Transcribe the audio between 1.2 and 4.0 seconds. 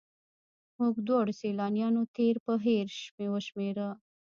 سیلانیانو تېر پر هېر وشمېره.